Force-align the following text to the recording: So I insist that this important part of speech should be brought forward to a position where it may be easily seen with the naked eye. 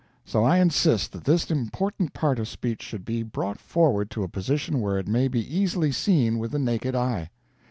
So 0.25 0.43
I 0.43 0.57
insist 0.57 1.11
that 1.11 1.25
this 1.25 1.51
important 1.51 2.11
part 2.13 2.39
of 2.39 2.47
speech 2.47 2.81
should 2.81 3.05
be 3.05 3.21
brought 3.21 3.59
forward 3.59 4.09
to 4.09 4.23
a 4.23 4.27
position 4.27 4.81
where 4.81 4.97
it 4.97 5.07
may 5.07 5.27
be 5.27 5.45
easily 5.57 5.91
seen 5.91 6.39
with 6.39 6.49
the 6.53 6.57
naked 6.57 6.95
eye. 6.95 7.29